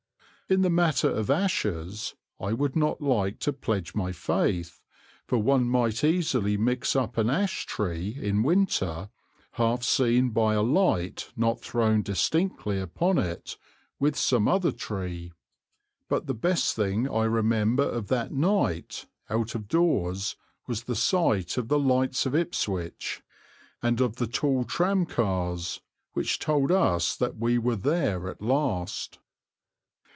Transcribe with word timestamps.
In 0.49 0.63
the 0.63 0.69
matter 0.69 1.09
of 1.09 1.29
ashes 1.29 2.13
I 2.37 2.51
would 2.51 2.75
not 2.75 2.99
like 2.99 3.39
to 3.39 3.53
pledge 3.53 3.95
my 3.95 4.11
faith, 4.11 4.83
for 5.25 5.37
one 5.37 5.63
might 5.63 6.03
easily 6.03 6.57
mix 6.57 6.93
up 6.93 7.17
an 7.17 7.29
ash 7.29 7.65
tree 7.65 8.17
in 8.21 8.43
winter, 8.43 9.07
half 9.53 9.81
seen 9.81 10.31
by 10.31 10.55
a 10.55 10.61
light 10.61 11.31
not 11.37 11.61
thrown 11.61 12.01
distinctly 12.01 12.81
upon 12.81 13.17
it, 13.17 13.55
with 13.97 14.17
some 14.17 14.49
other 14.49 14.73
tree. 14.73 15.31
But 16.09 16.27
the 16.27 16.33
best 16.33 16.75
thing 16.75 17.07
I 17.09 17.23
remember 17.23 17.83
of 17.83 18.09
that 18.09 18.33
night, 18.33 19.05
out 19.29 19.55
of 19.55 19.69
doors, 19.69 20.35
was 20.67 20.83
the 20.83 20.97
sight 20.97 21.57
of 21.57 21.69
the 21.69 21.79
lights 21.79 22.25
of 22.25 22.35
Ipswich 22.35 23.23
and 23.81 24.01
of 24.01 24.17
the 24.17 24.27
tall 24.27 24.65
tramcars, 24.65 25.79
which 26.11 26.39
told 26.39 26.73
us 26.73 27.15
that 27.15 27.37
we 27.37 27.57
were 27.57 27.77
there 27.77 28.27
at 28.27 28.41
last. 28.41 29.17